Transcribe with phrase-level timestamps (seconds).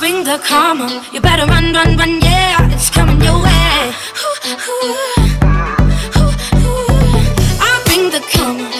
[0.00, 1.04] bring the karma.
[1.12, 3.92] You better run, run, run, yeah, it's coming your way.
[4.24, 4.96] Ooh, ooh,
[6.56, 6.80] ooh,
[7.60, 8.79] I bring the karma.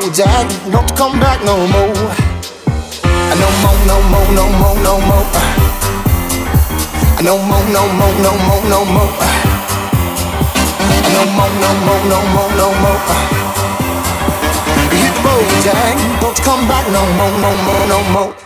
[0.00, 1.94] road, Jack, don't you come back no more.
[3.40, 5.26] No more, no more, no more, no more.
[7.22, 9.12] No more, no more, no more, no more.
[11.14, 13.00] No more, no more, no more, no more.
[14.90, 16.20] The road, Jack.
[16.20, 18.43] Don't come back no more, no more, no more.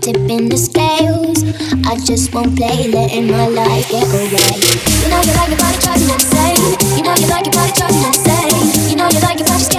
[0.00, 1.44] Tipping the scales.
[1.86, 4.56] I just won't play, letting my life get away.
[5.04, 6.56] You know you like your body, you insane.
[6.96, 8.90] You know you like your body, you insane.
[8.90, 9.69] You know you like your body,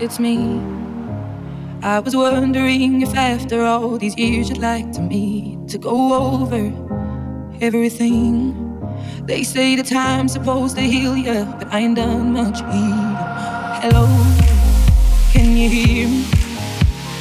[0.00, 0.60] it's me.
[1.82, 6.72] I was wondering if after all these years you'd like to meet to go over
[7.60, 8.54] everything.
[9.24, 13.16] They say the time's supposed to heal you, but I ain't done much healing.
[13.82, 14.06] Hello,
[15.32, 16.24] can you hear me?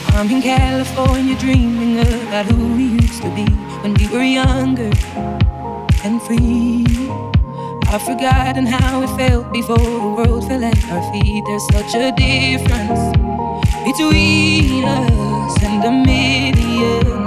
[0.10, 3.46] I'm in California dreaming about who we used to be
[3.82, 4.92] when we were younger
[6.04, 6.86] and free.
[7.90, 13.00] I've forgotten how it felt before the world at our feet, there's such a difference
[13.86, 17.27] between us and the million.